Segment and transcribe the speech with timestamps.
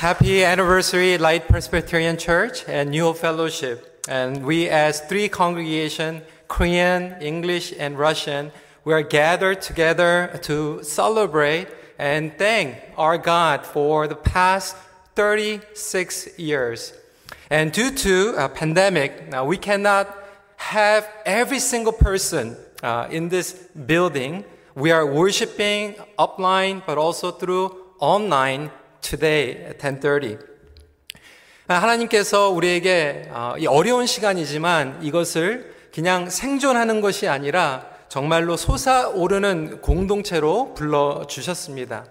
[0.00, 4.04] Happy anniversary, Light Presbyterian Church and New Hope Fellowship.
[4.06, 8.52] And we, as three congregation, Korean, English, and Russian,
[8.84, 14.76] we are gathered together to celebrate and thank our God for the past
[15.14, 16.92] 36 years.
[17.48, 20.14] And due to a pandemic, now we cannot
[20.56, 23.54] have every single person uh, in this
[23.86, 24.44] building.
[24.74, 28.70] We are worshiping offline, but also through online
[29.00, 30.38] today at 10:30.
[31.68, 33.30] 하나님께서 우리에게
[33.68, 42.04] 어려운 시간이지만 이것을 그냥 생존하는 것이 아니라 정말로 솟아오르는 공동체로 불러 주셨습니다.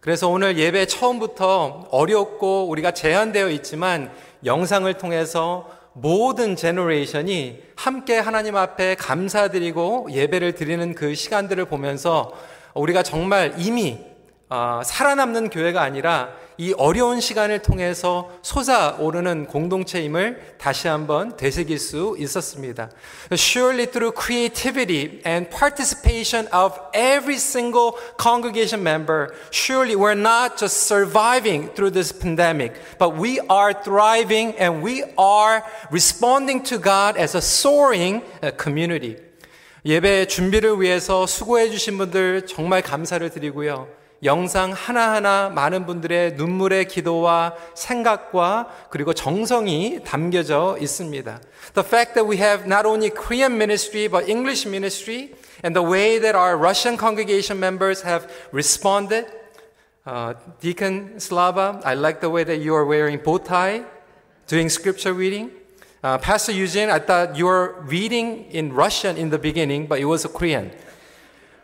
[0.00, 4.12] 그래서 오늘 예배 처음부터 어렵고 우리가 제한되어 있지만
[4.44, 12.32] 영상을 통해서 모든 generation이 함께 하나님 앞에 감사드리고 예배를 드리는 그 시간들을 보면서
[12.74, 13.98] 우리가 정말 이미
[14.50, 22.90] 살아남는 교회가 아니라 이 어려운 시간을 통해서 솟아오르는 공동체임을 다시 한번 되새길 수 있었습니다.
[23.32, 31.72] Surely through creativity and participation of every single congregation member, surely we're not just surviving
[31.74, 37.40] through this pandemic, but we are thriving and we are responding to God as a
[37.40, 38.22] soaring
[38.60, 39.16] community.
[39.86, 43.99] 예배 준비를 위해서 수고해 주신 분들 정말 감사를 드리고요.
[44.23, 51.39] 영상 하나하나 많은 분들의 눈물의 기도와 생각과 그리고 정성이 담겨져 있습니다.
[51.73, 55.33] The fact that we have not only Korean ministry but English ministry
[55.63, 59.25] and the way that our Russian congregation members have responded.
[60.05, 63.83] Uh, Deacon Slava, I like the way that you are wearing bow tie,
[64.47, 65.49] doing scripture reading.
[66.03, 70.05] Uh, Pastor Eugene, I thought you were reading in Russian in the beginning, but it
[70.05, 70.69] was Korean.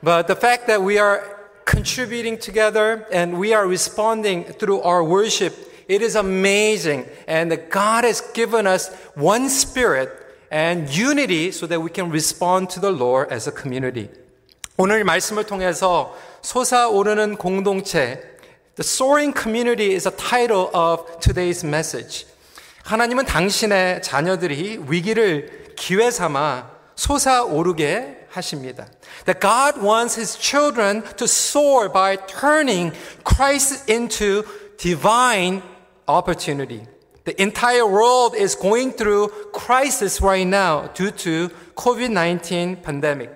[0.02, 1.35] But the fact that we are
[1.66, 5.54] contributing together and we are responding through our worship.
[5.88, 7.06] It is amazing.
[7.28, 10.10] And God has given us one spirit
[10.52, 14.10] and unity so that we can respond to the Lord as a community.
[14.78, 18.22] 오늘 말씀을 통해서 솟아오르는 공동체,
[18.76, 22.26] The Soaring Community is the title of today's message.
[22.84, 28.88] 하나님은 당신의 자녀들이 위기를 기회 삼아 솟아오르게 하십니다.
[29.26, 32.94] That God wants His children to soar by turning
[33.24, 34.44] Christ into
[34.78, 35.62] divine
[36.08, 36.88] opportunity.
[37.24, 43.30] The entire world is going through crisis right now due to COVID-19 pandemic.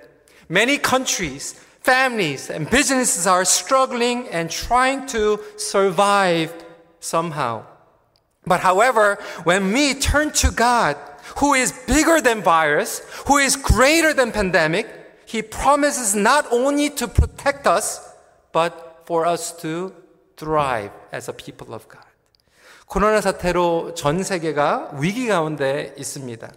[0.49, 6.51] Many countries, families, and businesses are struggling and trying to survive
[6.99, 7.65] somehow.
[8.45, 10.97] But however, when we turn to God,
[11.38, 14.86] who is bigger than virus, who is greater than pandemic,
[15.26, 18.00] he promises not only to protect us,
[18.52, 19.92] but for us to
[20.36, 22.04] thrive as a people of God.
[22.86, 26.50] 코로나 사태로 전 세계가 위기 가운데 있습니다.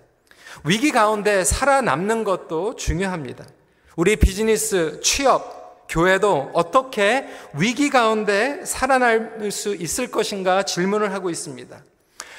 [0.65, 3.45] 위기 가운데 살아남는 것도 중요합니다.
[3.95, 11.83] 우리 비즈니스, 취업, 교회도 어떻게 위기 가운데 살아남을 수 있을 것인가 질문을 하고 있습니다.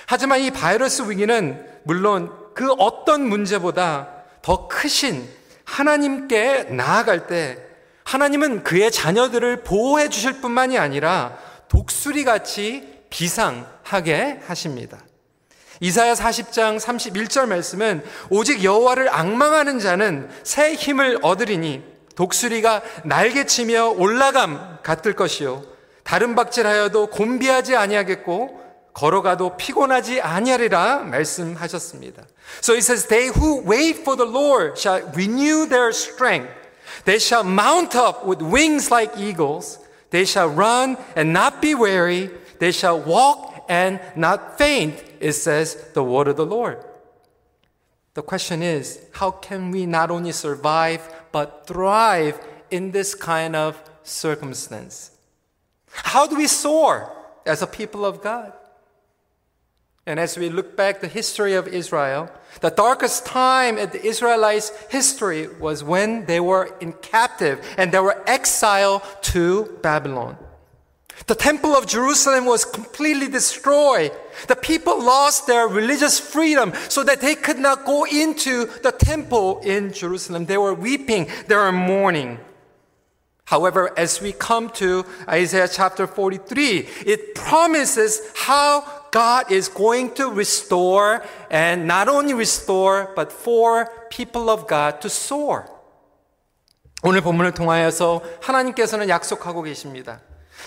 [0.06, 4.08] 하지만 이 바이러스 위기는 물론 그 어떤 문제보다
[4.42, 5.28] 더 크신
[5.64, 7.58] 하나님께 나아갈 때
[8.04, 14.98] 하나님은 그의 자녀들을 보호해 주실 뿐만이 아니라 독수리 같이 비상하게 하십니다.
[15.80, 21.82] 이사야 40장 31절 말씀은 오직 여호와를 악망하는 자는 새 힘을 얻으리니
[22.14, 25.64] 독수리가 날개치며 올라감 같을 것이요
[26.04, 28.63] 다른 박질하여도 곤비하지 아니하겠고
[28.93, 32.23] 걸어가도 피곤하지 아니하리라 말씀하셨습니다.
[32.61, 36.51] So it says they who wait for the Lord shall renew their strength.
[37.05, 39.79] They shall mount up with wings like eagles.
[40.09, 42.29] They shall run and not be weary.
[42.59, 45.01] They shall walk and not faint.
[45.19, 46.83] It says the word of the Lord.
[48.15, 52.39] The question is, how can we not only survive but thrive
[52.71, 55.11] in this kind of circumstance?
[55.91, 58.51] How do we soar as a people of God?
[60.06, 62.30] And as we look back the history of Israel,
[62.60, 68.00] the darkest time in the Israelites' history was when they were in captive and they
[68.00, 70.36] were exiled to Babylon.
[71.26, 74.12] The temple of Jerusalem was completely destroyed.
[74.46, 79.60] The people lost their religious freedom so that they could not go into the temple
[79.60, 80.44] in Jerusalem.
[80.44, 82.40] They were weeping, they were mourning.
[83.46, 90.28] However, as we come to Isaiah chapter 43, it promises how God is going to
[90.28, 95.66] restore and not only restore, but for people of God to soar.
[97.04, 100.20] 오늘 본문을 통하여서 하나님께서는 약속하고 계십니다.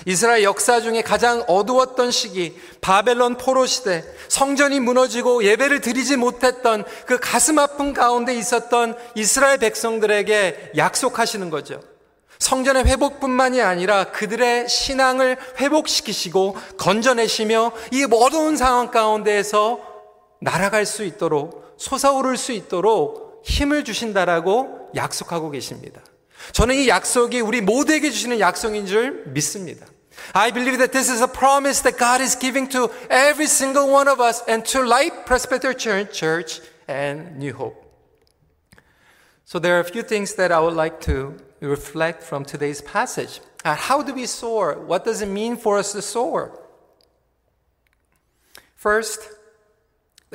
[0.06, 7.20] 이스라엘 역사 중에 가장 어두웠던 시기, 바벨론 포로 시대, 성전이 무너지고 예배를 드리지 못했던 그
[7.20, 11.82] 가슴 아픈 가운데 있었던 이스라엘 백성들에게 약속하시는 거죠.
[12.40, 19.80] 성전의 회복뿐만이 아니라 그들의 신앙을 회복시키시고 건져내시며 이 어두운 상황 가운데에서
[20.42, 26.02] 날아갈 수 있도록 솟아오를 수 있도록 힘을 주신다라고 약속하고 계십니다.
[26.52, 29.86] 저는 이 약속이 우리 모두에게 주시는 약속인 줄 믿습니다.
[30.34, 34.10] I believe that this is a promise that God is giving to every single one
[34.10, 37.78] of us and to Light Presbyterian Church and New Hope.
[39.46, 43.41] So there are a few things that I would like to reflect from today's passage.
[43.65, 44.79] Uh, how do we soar?
[44.79, 46.59] What does it mean for us to soar?
[48.77, 49.21] First,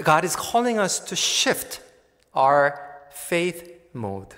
[0.01, 1.81] God is calling us to shift
[2.33, 2.79] our
[3.11, 4.35] faith mode.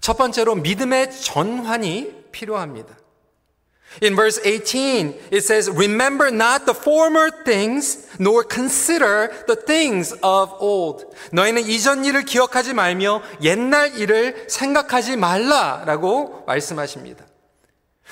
[0.00, 2.96] 첫 번째로 믿음의 전환이 필요합니다.
[4.00, 10.54] In verse 18, it says, Remember not the former things, nor consider the things of
[10.60, 11.04] old.
[11.32, 17.24] 너희는 이전 일을 기억하지 말며 옛날 일을 생각하지 말라라고 말씀하십니다.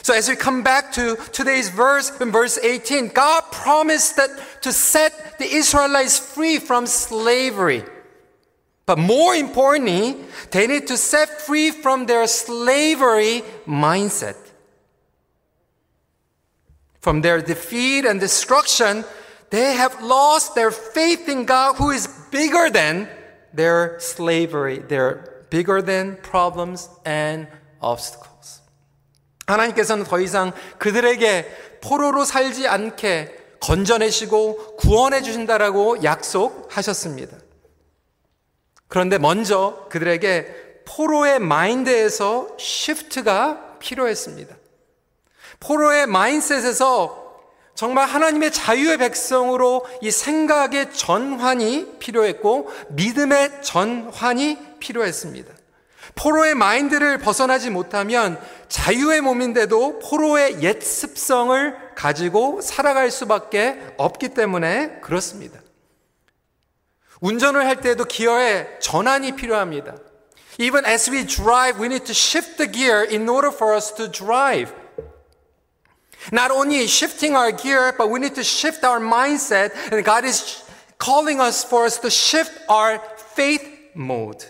[0.03, 4.31] So as we come back to today's verse, in verse 18, God promised that
[4.62, 7.85] to set the Israelites free from slavery.
[8.87, 10.17] But more importantly,
[10.50, 14.37] they need to set free from their slavery mindset.
[17.01, 19.03] From their defeat and destruction,
[19.50, 23.09] they have lost their faith in God who is bigger than
[23.53, 24.80] their slavery.
[24.88, 27.48] They're bigger than problems and
[27.81, 28.62] obstacles.
[29.48, 37.38] 하나님께서는 더 이상 그들에게 포로로 살지 않게 건져내시고 구원해 주신다라고 약속하셨습니다.
[38.88, 44.61] 그런데 먼저 그들에게 포로의 마인드에서 시프트가 필요했습니다.
[45.62, 47.22] 포로의 마인셋에서
[47.74, 55.54] 정말 하나님의 자유의 백성으로 이 생각의 전환이 필요했고 믿음의 전환이 필요했습니다.
[56.16, 65.60] 포로의 마인드를 벗어나지 못하면 자유의 몸인데도 포로의 옛 습성을 가지고 살아갈 수밖에 없기 때문에 그렇습니다.
[67.22, 69.96] 운전을 할 때도 기어의 전환이 필요합니다.
[70.60, 74.12] Even as we drive, we need to shift the gear in order for us to
[74.12, 74.81] drive.
[76.32, 80.64] Not only shifting our gear, but we need to shift our mindset, and God is
[80.98, 84.46] calling us for us to shift our faith mode.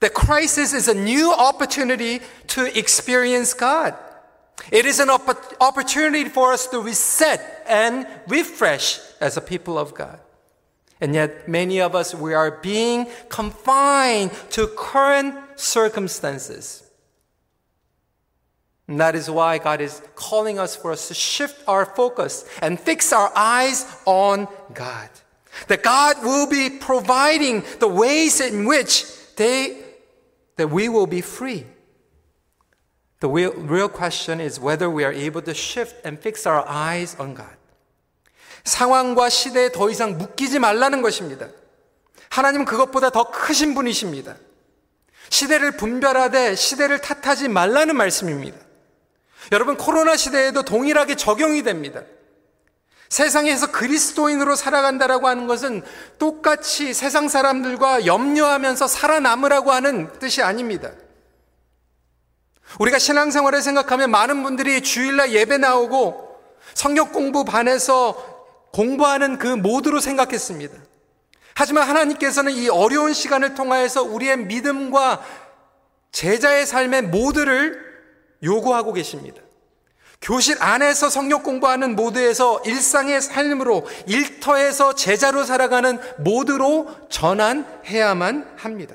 [0.00, 3.94] The crisis is a new opportunity to experience God.
[4.70, 9.94] It is an opp- opportunity for us to reset and refresh as a people of
[9.94, 10.18] God.
[11.00, 16.81] And yet, many of us, we are being confined to current circumstances.
[18.87, 22.79] And that is why God is calling us for us to shift our focus and
[22.79, 25.09] fix our eyes on God.
[25.67, 29.05] That God will be providing the ways in which
[29.35, 29.77] they,
[30.55, 31.65] that we will be free.
[33.19, 37.15] The real, real question is whether we are able to shift and fix our eyes
[37.19, 37.57] on God.
[38.63, 41.47] 상황과 시대에 더 이상 묶이지 말라는 것입니다.
[42.29, 44.35] 하나님은 그것보다 더 크신 분이십니다.
[45.29, 48.57] 시대를 분별하되 시대를 탓하지 말라는 말씀입니다.
[49.50, 52.02] 여러분, 코로나 시대에도 동일하게 적용이 됩니다.
[53.08, 55.82] 세상에서 그리스도인으로 살아간다라고 하는 것은
[56.18, 60.92] 똑같이 세상 사람들과 염려하면서 살아남으라고 하는 뜻이 아닙니다.
[62.78, 66.40] 우리가 신앙생활을 생각하면 많은 분들이 주일날 예배 나오고
[66.72, 68.14] 성역 공부 반에서
[68.72, 70.74] 공부하는 그 모드로 생각했습니다.
[71.54, 75.22] 하지만 하나님께서는 이 어려운 시간을 통하여서 우리의 믿음과
[76.12, 77.91] 제자의 삶의 모드를
[78.42, 79.42] 요구하고 계십니다.
[80.20, 88.94] 교실 안에서 성역 공부하는 모드에서 일상의 삶으로 일터에서 제자로 살아가는 모드로 전환해야만 합니다.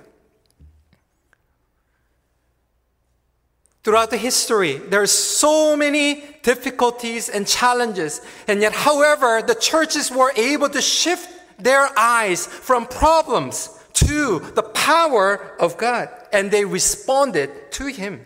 [3.84, 8.22] Throughout the history, there are so many difficulties and challenges.
[8.50, 14.64] And yet, however, the churches were able to shift their eyes from problems to the
[14.64, 16.10] power of God.
[16.34, 18.26] And they responded to Him.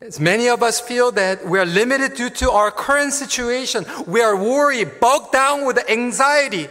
[0.00, 3.84] As many of us feel that we are limited due to our current situation.
[4.06, 6.68] We are worried, bogged down with anxiety.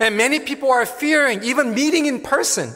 [0.00, 2.74] And many people are fearing even meeting in person.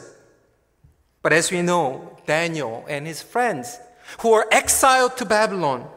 [1.21, 3.77] But as we know, Daniel and his friends
[4.21, 5.89] who were exiled to Babylon,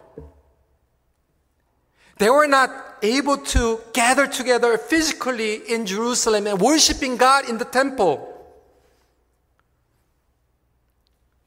[2.19, 7.65] they were not able to gather together physically in Jerusalem and worshiping God in the
[7.65, 8.34] temple.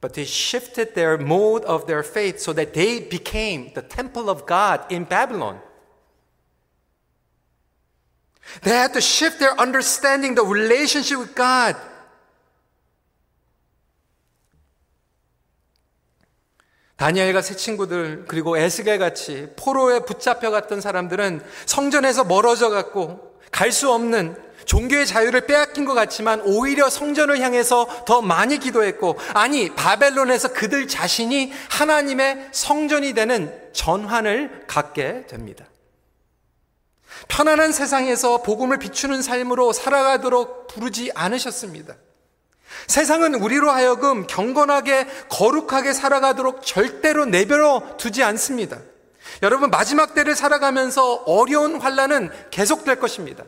[0.08, 4.46] But they shifted their mode of their faith so that they became the temple of
[4.46, 5.60] God in Babylon.
[8.62, 11.76] They had to shift their understanding, the relationship with God.
[16.96, 23.74] 다니엘 과 세 친구들 그리고 에스겔 같이 포로에 붙잡혀 갔던 사람들은 성전에서 멀어져 갔고 갈
[23.74, 30.50] 수 없는 종교의 자유를 빼앗긴 것 같지만 오히려 성전을 향해서 더 많이 기도했고 아니 바벨론에서
[30.50, 35.66] 그들 자신이 하나님의 성전이 되는 전환을 갖게 됩니다.
[37.30, 41.96] 편안한 세상에서 복음을 비추는 삶으로 살아가도록 부르지 않으셨습니다.
[42.88, 48.80] 세상은 우리로 하여금 경건하게 거룩하게 살아가도록 절대로 내버려 두지 않습니다.
[49.44, 53.46] 여러분 마지막 때를 살아가면서 어려운 환란은 계속될 것입니다.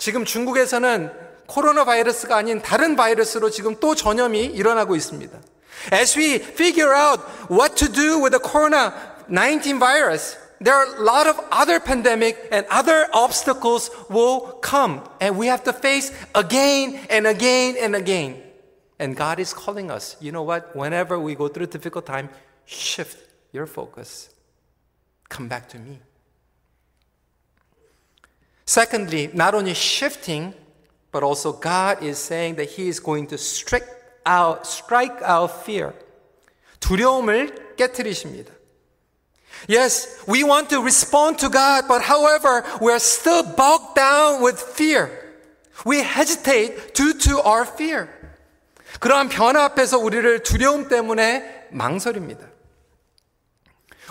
[0.00, 1.10] 지금 중국에서는
[1.46, 5.38] 코로나 바이러스가 아닌 다른 바이러스로 지금 또 전염이 일어나고 있습니다.
[5.92, 7.20] As we figure out
[7.50, 12.66] what to do with the corona-19 virus, there are a lot of other pandemic and
[12.70, 18.42] other obstacles will come and we have to face again and again and again.
[18.98, 20.16] And God is calling us.
[20.20, 20.74] You know what?
[20.74, 22.30] Whenever we go through a difficult time,
[22.64, 23.18] shift
[23.52, 24.30] your focus.
[25.28, 26.00] Come back to me.
[28.71, 30.53] Secondly, not only shifting,
[31.11, 33.83] but also God is saying that He is going to strike
[34.25, 35.93] out, strike out fear.
[36.79, 38.49] 두려움을 깨뜨리십니다.
[39.67, 44.57] Yes, we want to respond to God, but however, we are still bogged down with
[44.57, 45.11] fear.
[45.85, 48.07] We hesitate due to our fear.
[49.01, 52.47] 그러한 변화 앞에서 우리를 두려움 때문에 망설입니다.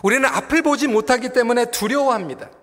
[0.02, 2.59] 우리는 앞을 보지 못하기 때문에 두려워합니다.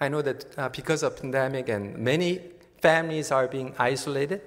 [0.00, 2.40] I know that uh, because of pandemic and many
[2.80, 4.40] families are being isolated.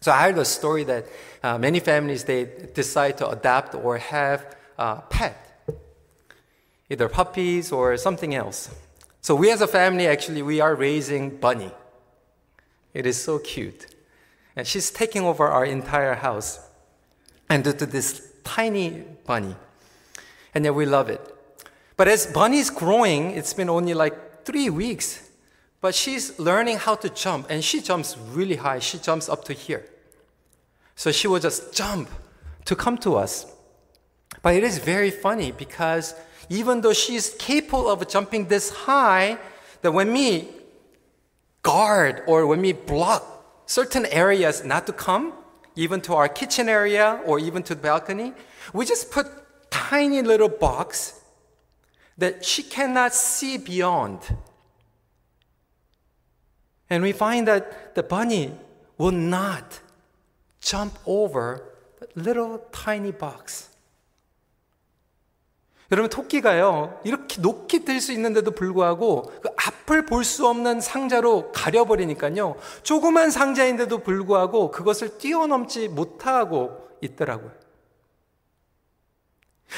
[0.00, 1.06] So I heard a story that
[1.42, 5.68] uh, many families they decide to adopt or have uh, pet,
[6.88, 8.70] either puppies or something else.
[9.20, 11.72] So we as a family, actually, we are raising Bunny.
[12.94, 13.86] It is so cute.
[14.54, 16.60] And she's taking over our entire house.
[17.48, 19.54] And due to this tiny bunny.
[20.54, 21.20] And yet we love it.
[21.96, 25.28] But as Bunny is growing, it's been only like three weeks.
[25.80, 28.78] But she's learning how to jump, and she jumps really high.
[28.78, 29.84] She jumps up to here.
[30.94, 32.08] So she will just jump
[32.64, 33.46] to come to us.
[34.42, 36.14] But it is very funny because
[36.48, 39.38] even though she's capable of jumping this high,
[39.82, 40.48] that when we
[41.62, 43.22] guard or when we block
[43.66, 45.32] certain areas not to come,
[45.74, 48.32] even to our kitchen area or even to the balcony,
[48.72, 49.26] we just put
[49.70, 51.20] tiny little box
[52.18, 54.20] that she cannot see beyond.
[56.88, 58.52] And we find that the bunny
[58.98, 59.80] will not
[60.60, 61.62] jump over
[62.00, 63.70] that little tiny box.
[65.92, 73.30] 여러분 토끼가요 이렇게 높게 뜰수 있는데도 불구하고 그 앞을 볼 수 없는 상자로 가려버리니까요 조그만
[73.30, 77.65] 상자인데도 불구하고 그것을 뛰어넘지 못하고 있더라고요.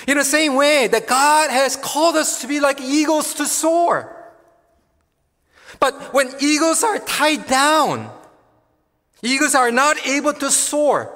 [0.07, 4.15] In the same way that God has called us to be like eagles to soar.
[5.81, 8.11] But when eagles are tied down,
[9.23, 11.15] eagles are not able to soar.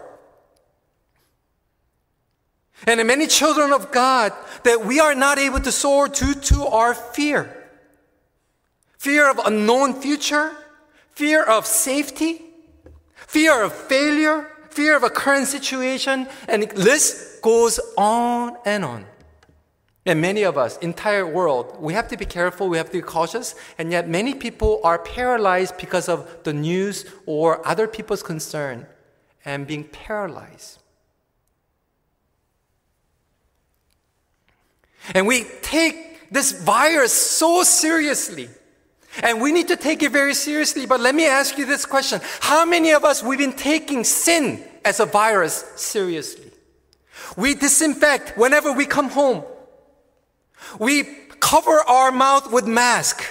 [2.87, 4.33] And many children of God
[4.64, 7.57] that we are not able to soar due to our fear.
[8.99, 10.52] Fear of unknown future,
[11.12, 12.43] fear of safety,
[13.14, 19.06] fear of failure, fear of a current situation, and list goes on and on.
[20.04, 23.02] And many of us, entire world, we have to be careful, we have to be
[23.02, 28.87] cautious, and yet many people are paralyzed because of the news or other people's concern
[29.44, 30.80] and being paralyzed.
[35.14, 38.49] And we take this virus so seriously.
[39.22, 40.87] And we need to take it very seriously.
[40.87, 42.20] But let me ask you this question.
[42.40, 46.41] How many of us we've been taking sin as a virus seriously?
[47.37, 49.45] We disinfect whenever we come home.
[50.78, 51.04] We
[51.40, 53.23] cover our mouth with mask.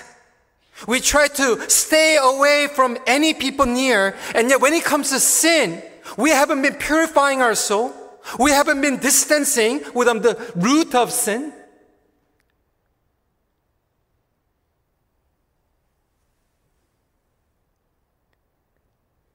[0.87, 4.15] We try to stay away from any people near.
[4.35, 5.81] And yet when it comes to sin,
[6.17, 7.93] we haven't been purifying our soul.
[8.39, 11.53] We haven't been distancing with um, the root of sin.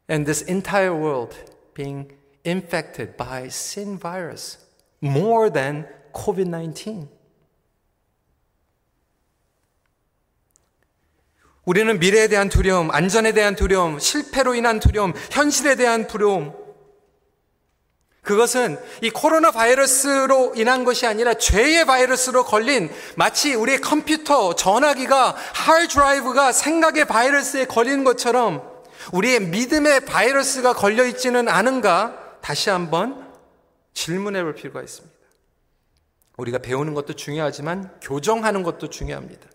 [0.08, 1.36] and this entire world
[1.74, 2.12] being
[2.46, 4.58] infected by sin virus
[5.02, 7.08] more than COVID 19.
[11.64, 16.54] 우리는 미래에 대한 두려움, 안전에 대한 두려움, 실패로 인한 두려움, 현실에 대한 두려움,
[18.26, 25.88] 그것은 이 코로나 바이러스로 인한 것이 아니라 죄의 바이러스로 걸린 마치 우리의 컴퓨터, 전화기가 하드
[25.88, 28.68] 드라이브가 생각의 바이러스에 걸리는 것처럼
[29.12, 33.28] 우리의 믿음의 바이러스가 걸려 있지는 않은가 다시 한번
[33.92, 35.16] 질문해 볼 필요가 있습니다.
[36.36, 39.50] 우리가 배우는 것도 중요하지만 교정하는 것도 중요합니다.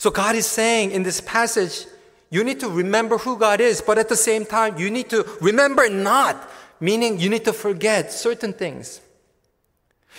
[0.00, 1.86] So God is saying in this passage,
[2.32, 5.22] you need to remember who God is, but at the same time, you need to
[5.40, 6.50] remember not
[6.82, 9.00] meaning you need to forget certain things.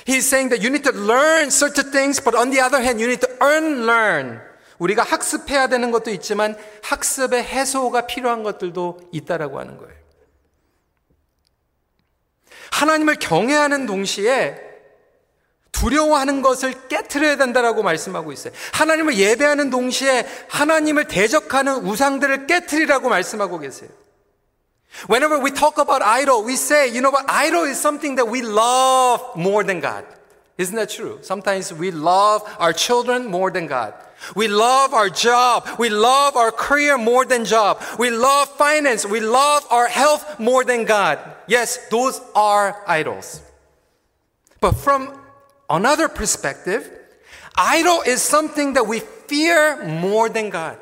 [0.05, 3.11] He's saying that you need to learn certain things, but on the other hand, you
[3.11, 4.39] need to unlearn.
[4.79, 10.06] 우리가 학습해야 되는 것도 있지만 학습의 해소가 필요한 것들도 있다라고 하는 거예요.
[12.71, 14.67] 하나님을 경외하는 동시에
[15.71, 18.53] 두려워하는 것을 깨트려야 된다라고 말씀하고 있어요.
[18.73, 23.89] 하나님을 예배하는 동시에 하나님을 대적하는 우상들을 깨트리라고 말씀하고 계세요.
[25.09, 28.41] Whenever we talk about idol, we say, you know what, idol is something that we
[28.41, 30.05] love more than God.
[30.57, 31.19] Isn't that true?
[31.21, 33.93] Sometimes we love our children more than God.
[34.35, 35.67] We love our job.
[35.79, 37.81] We love our career more than job.
[37.97, 39.05] We love finance.
[39.05, 41.19] We love our health more than God.
[41.47, 43.41] Yes, those are idols.
[44.59, 45.19] But from
[45.69, 46.91] another perspective,
[47.55, 50.79] idol is something that we fear more than God.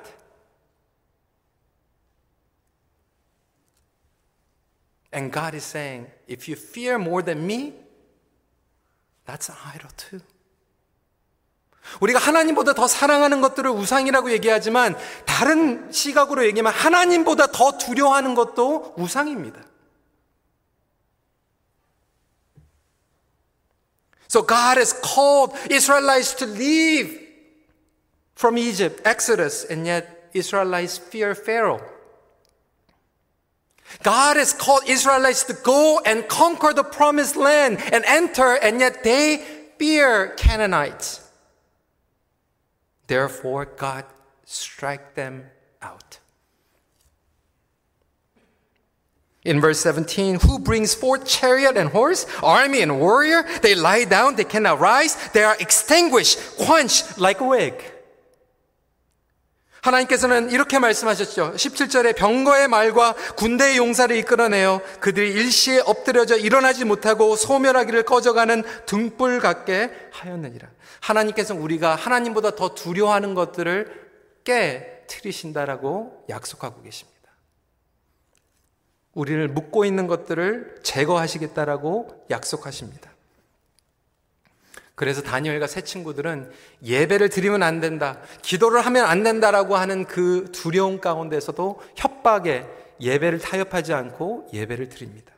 [5.12, 7.74] And God is saying, if you fear more than me,
[9.26, 10.22] that's an idol too.
[12.00, 19.62] 우리가 하나님보다 더 사랑하는 것들을 우상이라고 얘기하지만 다른 시각으로 얘기하면 하나님보다 더 두려워하는 것도 우상입니다.
[24.28, 27.22] So God has called Israelites to leave
[28.36, 31.82] from Egypt, Exodus, and yet Israelites fear Pharaoh.
[34.04, 39.04] God has called Israelites to go and conquer the promised land and enter, and yet
[39.04, 39.38] they
[39.78, 41.25] fear Canaanites.
[43.08, 44.06] Therefore, God
[44.46, 45.46] strike them
[45.82, 46.20] out.
[49.44, 53.46] In verse 17, who brings forth chariot and horse, army and warrior?
[53.62, 57.96] They lie down, they cannot rise, they are extinguished, quenched like a wick.
[59.82, 61.54] 하나님께서는 이렇게 말씀하셨죠.
[61.58, 69.92] 17절에 병거의 말과 군대의 용사를 이끌어내어 그들이 일시에 엎드려져 일어나지 못하고 소멸하기를 꺼져가는 등불 같게
[70.12, 70.75] 하였느니라.
[71.02, 74.06] 하나님께서는 우리가 하나님보다 더 두려워하는 것들을
[74.44, 77.16] 깨트리신다라고 약속하고 계십니다.
[79.14, 83.12] 우리를 묶고 있는 것들을 제거하시겠다라고 약속하십니다.
[84.96, 86.52] 그래서 다니엘과 새 친구들은
[86.84, 92.66] 예배를 드리면 안 된다, 기도를 하면 안 된다라고 하는 그 두려움 가운데서도 협박에
[93.02, 95.34] 예배를 타협하지 않고 예배를 드립니다.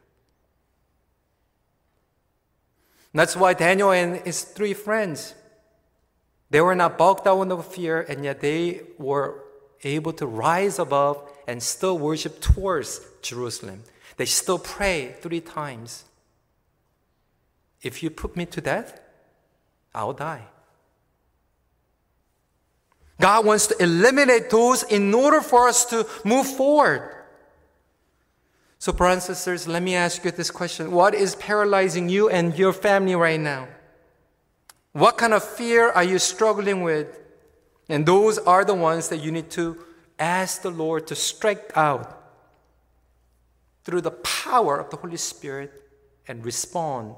[3.13, 5.35] That's why Daniel and his three friends
[6.49, 9.43] they were not bogged down of fear and yet they were
[9.83, 13.83] able to rise above and still worship towards Jerusalem.
[14.17, 16.05] They still pray three times.
[17.81, 18.99] If you put me to death,
[19.93, 20.47] I'll die.
[23.19, 27.13] God wants to eliminate those in order for us to move forward.
[28.79, 32.57] So, brothers and sisters, let me ask you this question What is paralyzing you and
[32.57, 33.67] your family right now?
[34.97, 37.19] What kind of fear are you struggling with?
[37.88, 39.77] And those are the ones that you need to
[40.17, 42.17] ask the Lord to strike out
[43.83, 45.71] through the power of the Holy Spirit
[46.27, 47.13] and respond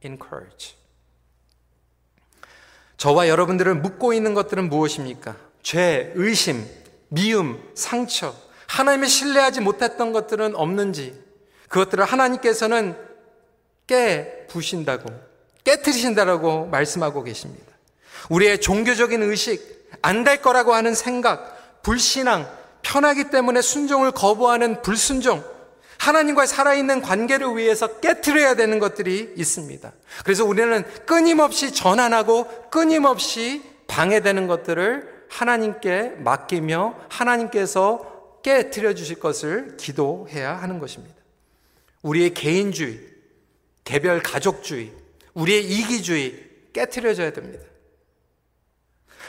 [0.00, 0.76] in courage.
[2.98, 5.34] 저와 여러분들을 묶고 있는 것들은 무엇입니까?
[5.64, 6.64] 죄, 의심,
[7.08, 8.32] 미움, 상처,
[8.68, 11.20] 하나님을 신뢰하지 못했던 것들은 없는지
[11.68, 12.96] 그것들을 하나님께서는
[13.88, 15.33] 깨 부신다고
[15.64, 17.72] 깨뜨리신다라고 말씀하고 계십니다.
[18.28, 22.46] 우리의 종교적인 의식, 안 될 거라고 하는 생각, 불신앙,
[22.82, 25.44] 편하기 때문에 순종을 거부하는 불순종,
[25.98, 29.92] 하나님과 살아있는 관계를 위해서 깨뜨려야 되는 것들이 있습니다.
[30.24, 40.78] 그래서 우리는 끊임없이 전환하고 끊임없이 방해되는 것들을 하나님께 맡기며 하나님께서 깨뜨려 주실 것을 기도해야 하는
[40.78, 41.14] 것입니다.
[42.02, 43.00] 우리의 개인주의,
[43.84, 44.92] 개별 가족주의,
[45.34, 47.64] 우리의 이기주의 깨뜨려져야 됩니다.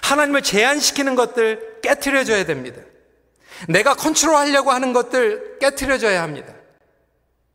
[0.02, 2.82] 하나님을 제한시키는 것들 깨뜨려져야 됩니다.
[3.70, 6.54] 내가 컨트롤 하려고 하는 것들 깨뜨려져야 합니다.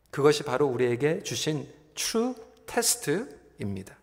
[0.09, 2.33] 그것이 바로 우리에게 주신 true
[2.65, 3.95] test입니다.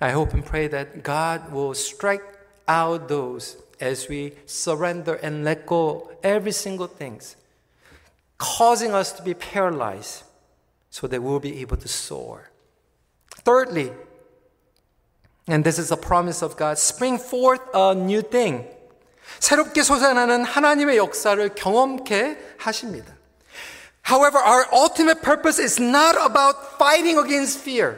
[0.00, 2.24] I hope and pray that God will strike
[2.68, 7.20] out those as we surrender and let go every single thing,
[8.38, 10.24] causing us to be paralyzed,
[10.90, 12.50] so that we'll be able to soar.
[13.43, 13.91] Thirdly,
[15.47, 18.67] and this is a promise of God, spring forth a new thing.
[19.39, 23.13] 새롭게 솟아나는 하나님의 역사를 경험케 하십니다.
[24.03, 27.97] However, our ultimate purpose is not about fighting against fear,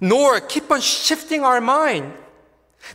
[0.00, 2.12] nor keep on shifting our mind.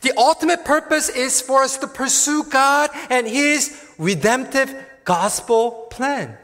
[0.02, 4.74] The ultimate purpose is for us to pursue God and His redemptive
[5.06, 6.38] gospel plan.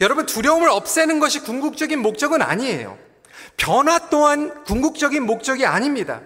[0.00, 2.98] 여러분, 두려움을 없애는 것이 궁극적인 목적은 아니에요.
[3.59, 6.21] 변화 또한 궁극적인 목적이 아닙니다.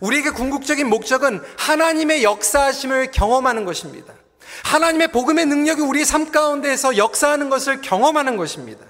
[0.00, 4.14] 우리에게 궁극적인 목적은 하나님의 역사하심을 경험하는 것입니다.
[4.64, 8.84] 하나님의 복음의 능력이 우리의 삶 가운데에서 역사하는 것을 경험하는 것입니다.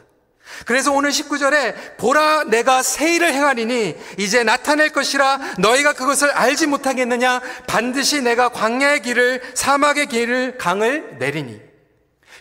[0.67, 7.41] 그래서 오늘 19절에 보라 내가 새 일을 행하리니 이제 나타낼 것이라 너희가 그것을 알지 못하겠느냐
[7.67, 11.61] 반드시 내가 광야의 길을 사막의 길을 강을 내리니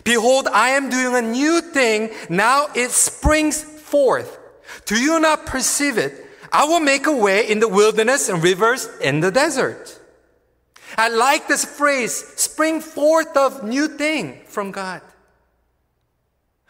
[0.04, 4.37] Behold I am doing a new thing now it springs forth
[4.86, 8.88] Do you not perceive it I will make a way in the wilderness and rivers
[9.00, 9.98] in the desert
[10.96, 15.02] I like this phrase spring forth of new thing from God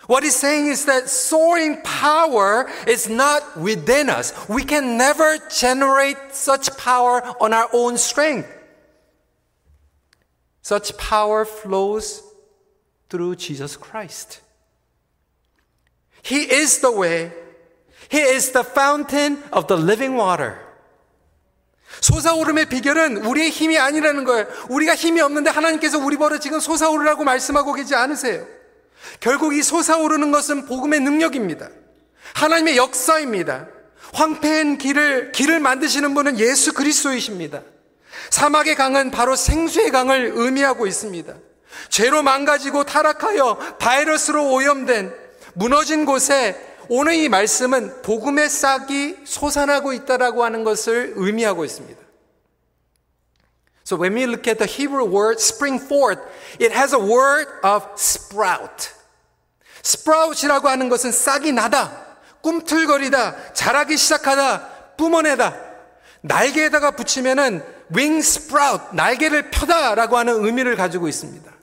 [0.07, 4.33] What he's saying is that soaring power is not within us.
[4.49, 8.49] We can never generate such power on our own strength.
[10.63, 12.23] Such power flows
[13.11, 14.41] through Jesus Christ.
[16.23, 17.33] He is the way.
[18.13, 20.69] He is the fountain of the living water.
[22.01, 24.47] 솟아오름의 비결은 우리의 힘이 아니라는 거예요.
[24.69, 28.47] 우리가 힘이 없는데 하나님께서 우리 버려 지금 솟아오르라고 말씀하고 계지 않으세요.
[29.21, 31.69] 결국 이 솟아오르는 것은 복음의 능력입니다.
[32.35, 33.69] 하나님의 역사입니다.
[34.13, 37.63] 황폐한 길을, 길을 만드시는 분은 예수 그리스도이십니다.
[38.31, 41.35] 사막의 강은 바로 생수의 강을 의미하고 있습니다.
[41.89, 45.15] 죄로 망가지고 타락하여 바이러스로 오염된
[45.55, 52.01] 무너진 곳에 오늘 이 말씀은 복음의 싹이 솟아나고 있다라고 하는 것을 의미하고 있습니다.
[53.85, 56.21] So when we look at the Hebrew word spring forth,
[56.61, 58.91] it has a word of sprout.
[59.85, 62.07] sprout이라고 하는 것은 싹이 나다,
[62.43, 65.57] 꿈틀거리다, 자라기 시작하다, 뿜어내다.
[66.23, 67.63] 날개에다가 붙이면은
[67.95, 71.58] wing sprout, 날개를 펴다라고 하는 의미를 가지고 있습니다.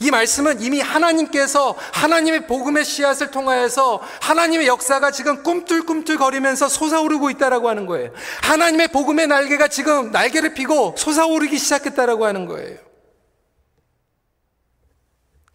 [0.00, 7.68] 이 말씀은 이미 하나님께서 하나님의 복음의 씨앗을 통하여서 하나님의 역사가 지금 꿈틀꿈틀 거리면서 솟아오르고 있다라고
[7.68, 8.10] 하는 거예요.
[8.42, 12.86] 하나님의 복음의 날개가 지금 날개를 피고 솟아오르기 시작했다라고 하는 거예요.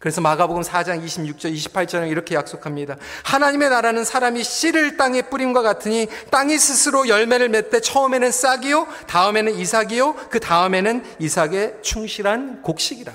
[0.02, 2.96] 그래서 마가복음 4장 26절 28절은 이렇게 약속합니다.
[3.22, 10.14] 하나님의 나라는 사람이 씨를 땅에 뿌림과 같으니 땅이 스스로 열매를 맺되 처음에는 싹이요 다음에는 이삭이요
[10.28, 13.12] 그 다음에는 이삭의 충실한 곡식이라.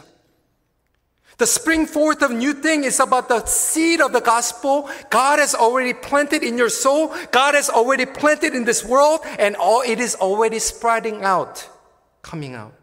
[1.38, 4.90] The spring forth of new thing is about the seed of the gospel.
[5.12, 7.14] God has already planted in your soul.
[7.32, 11.70] God has already planted in this world and all, it is already spreading out,
[12.24, 12.74] coming out.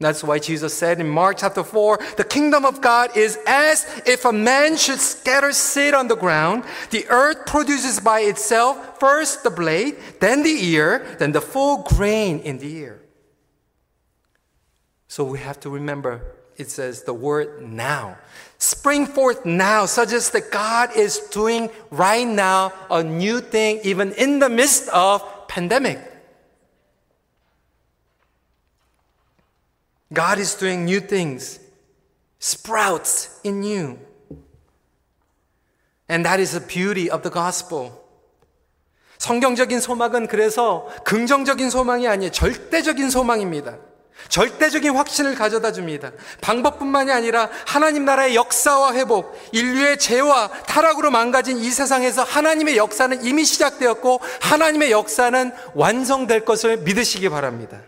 [0.00, 4.26] That's why Jesus said in Mark chapter 4, the kingdom of God is as if
[4.26, 6.64] a man should scatter seed on the ground.
[6.90, 12.40] The earth produces by itself first the blade, then the ear, then the full grain
[12.40, 13.00] in the ear.
[15.08, 18.17] So we have to remember it says the word now.
[18.57, 24.39] Spring forth now suggests that God is doing right now a new thing even in
[24.39, 25.99] the midst of pandemic.
[30.11, 31.59] God is doing new things,
[32.39, 33.99] sprouts in you.
[36.09, 37.93] And that is the beauty of the gospel.
[39.19, 42.31] 성경적인 소망은 그래서 긍정적인 소망이 아니에요.
[42.31, 43.77] 절대적인 소망입니다.
[44.28, 46.12] 절대적인 확신을 가져다 줍니다.
[46.40, 53.44] 방법뿐만이 아니라 하나님 나라의 역사와 회복, 인류의 죄와 타락으로 망가진 이 세상에서 하나님의 역사는 이미
[53.44, 57.82] 시작되었고 하나님의 역사는 완성될 것을 믿으시기 바랍니다.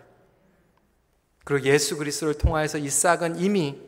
[1.45, 3.79] 그리고 예수 그리스도를 통하여서 이 싹은 이미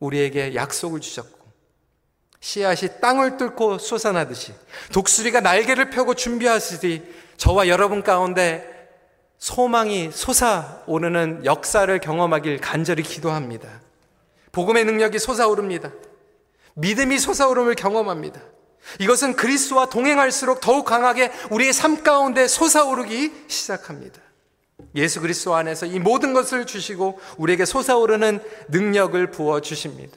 [0.00, 1.38] 우리에게 약속을 주셨고
[2.40, 4.54] 씨앗이 땅을 뚫고 솟아나듯이
[4.92, 7.02] 독수리가 날개를 펴고 준비하시듯이
[7.36, 8.77] 저와 여러분 가운데
[9.38, 13.68] 소망이 솟아오르는 역사를 경험하길 간절히 기도합니다.
[14.52, 15.92] 복음의 능력이 솟아오릅니다.
[16.74, 18.40] 믿음이 솟아오름을 경험합니다.
[19.00, 24.20] 이것은 그리스도와 동행할수록 더욱 강하게 우리의 삶 가운데 솟아오르기 시작합니다.
[24.94, 30.16] 예수 그리스도 안에서 이 모든 것을 주시고 우리에게 솟아오르는 능력을 부어 주십니다.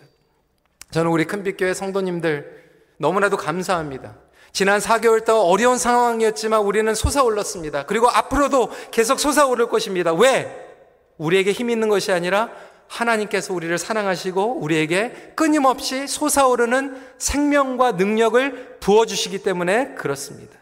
[0.92, 2.62] 저는 우리 큰빛교회 성도님들
[2.98, 4.16] 너무나도 감사합니다.
[4.54, 7.86] 지난 4개월 동안 어려운 상황이었지만 우리는 솟아올랐습니다.
[7.86, 10.14] 그리고 앞으로도 계속 솟아오를 것입니다.
[10.14, 10.70] 왜?
[11.18, 12.50] 우리에게 힘 있는 것이 아니라
[12.88, 20.60] 하나님께서 우리를 사랑하시고 우리에게 끊임없이 솟아오르는 생명과 능력을 부어주시기 때문에 그렇습니다.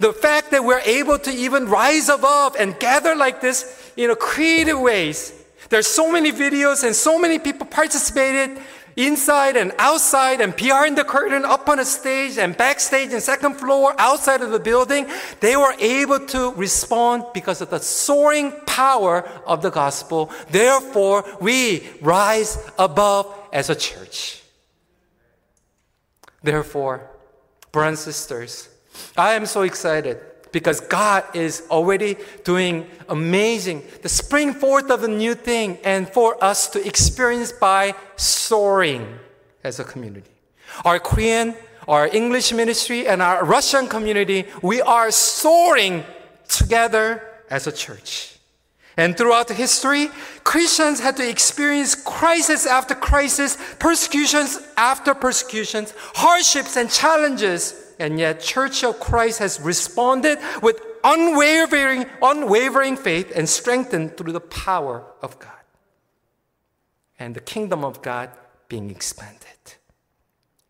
[0.00, 3.66] The fact that we're able to even rise above and gather like this
[3.96, 5.32] in a creative ways.
[5.68, 8.60] There's so many videos and so many people participated
[8.96, 13.54] inside and outside and behind the curtain, up on a stage and backstage and second
[13.54, 15.06] floor, outside of the building,
[15.40, 20.30] they were able to respond because of the soaring power of the gospel.
[20.50, 24.42] Therefore, we rise above as a church.
[26.42, 27.10] Therefore,
[27.72, 28.68] brothers and sisters,
[29.16, 30.18] I am so excited
[30.56, 36.42] because God is already doing amazing, the spring forth of a new thing, and for
[36.42, 39.18] us to experience by soaring
[39.62, 40.30] as a community.
[40.82, 41.54] Our Korean,
[41.86, 46.04] our English ministry, and our Russian community, we are soaring
[46.48, 48.38] together as a church.
[48.96, 50.08] And throughout history,
[50.42, 58.41] Christians had to experience crisis after crisis, persecutions after persecutions, hardships and challenges and yet
[58.41, 65.39] Church of Christ has responded with unwavering, unwavering faith and strengthened through the power of
[65.39, 65.51] God.
[67.19, 68.29] And the kingdom of God
[68.67, 69.47] being expanded.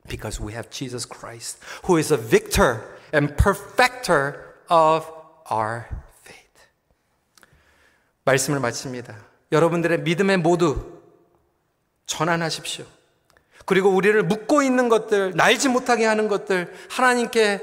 [0.08, 2.84] Because we have Jesus Christ, who is a victor
[3.14, 5.10] and perfecter of
[5.50, 5.88] our
[6.24, 6.68] faith.
[8.26, 9.16] 말씀을 마칩니다.
[9.52, 11.02] 여러분들의 믿음의 모두
[12.06, 12.86] 전환하십시오.
[13.67, 17.61] 그리고 우리를 묶고 있는 것들, 날지 못하게 하는 것들 하나님께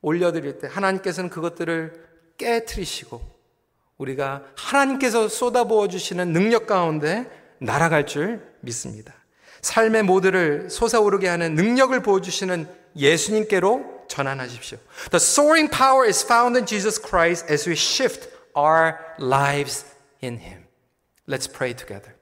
[0.00, 3.20] 올려드릴 때 하나님께서는 그것들을 깨뜨리시고
[3.98, 9.14] 우리가 하나님께서 쏟아부어 주시는 능력 가운데 날아갈 줄 믿습니다.
[9.60, 14.78] 삶의 모두를 솟아오르게 하는 능력을 보여주시는 예수님께로 전환하십시오.
[15.10, 19.86] The soaring power is found in Jesus Christ as we shift our lives
[20.22, 20.64] in Him.
[21.28, 22.21] Let's pray together.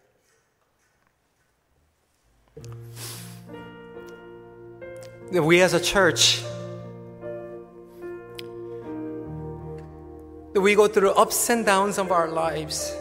[5.30, 6.42] That we as a church
[10.52, 12.96] that we go through ups and downs of our lives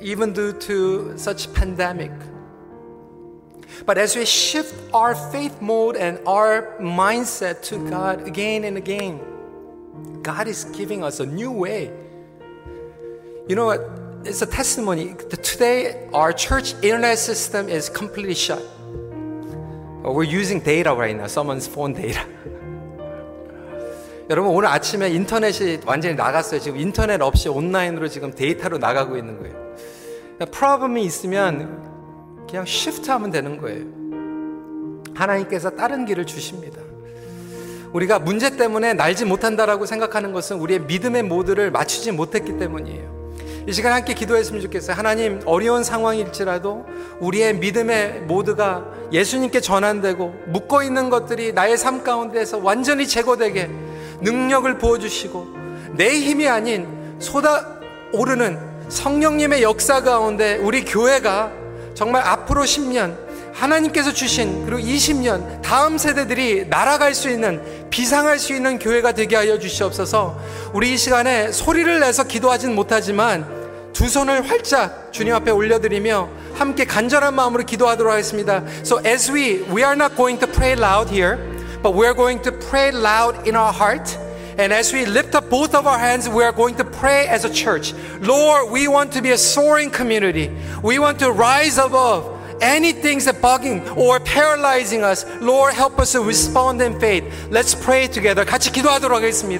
[0.00, 2.12] even due to such pandemic.
[3.86, 9.20] But as we shift our faith mode and our mindset to God again and again
[10.22, 11.90] God is giving us a new way.
[13.48, 13.80] You know what?
[14.24, 15.16] It's a testimony.
[15.42, 18.62] Today our church internet system is completely shut
[20.04, 21.26] We're using data right now.
[21.26, 22.22] Someone's phone data.
[24.30, 26.60] 여러분 오늘 아침에 인터넷이 완전히 나갔어요.
[26.60, 29.54] 지금 인터넷 없이 온라인으로 지금 데이터로 나가고 있는 거예요.
[30.50, 33.84] 프로블럼이 있으면 그냥 시프트하면 되는 거예요.
[35.14, 36.80] 하나님께서 다른 길을 주십니다.
[37.92, 43.21] 우리가 문제 때문에 날지 못한다라고 생각하는 것은 우리의 믿음의 모드를 맞추지 못했기 때문이에요.
[43.66, 44.96] 이 시간 함께 기도했으면 좋겠어요.
[44.96, 46.84] 하나님, 어려운 상황일지라도
[47.20, 53.70] 우리의 믿음의 모두가 예수님께 전환되고 묶어 있는 것들이 나의 삶 가운데에서 완전히 제거되게
[54.20, 55.46] 능력을 부어주시고
[55.92, 57.78] 내 힘이 아닌 쏟아
[58.12, 61.52] 오르는 성령님의 역사 가운데 우리 교회가
[61.94, 63.16] 정말 앞으로 10년
[63.52, 69.58] 하나님께서 주신 그리고 20년 다음 세대들이 날아갈 수 있는 비상할 수 있는 교회가 되게 하여
[69.58, 70.40] 주시옵소서.
[70.72, 73.46] 우리 이 시간에 소리를 내서 기도하진 못하지만
[73.92, 78.64] 두 손을 활짝 주님 앞에 올려드리며 함께 간절한 마음으로 기도하도록 하겠습니다.
[78.82, 81.36] So as we we are not going to pray loud here,
[81.82, 84.18] but we are going to pray loud in our heart.
[84.58, 87.44] And as we lift up both of our hands, we are going to pray as
[87.44, 87.92] a church.
[88.20, 90.50] Lord, we want to be a soaring community.
[90.82, 96.21] We want to rise above anything that bugging or paralyzing us, Lord, help us to
[96.21, 97.23] respond in faith.
[97.49, 98.45] Let's pray together.
[98.45, 99.47] 같이 기도하도록 하겠습니다.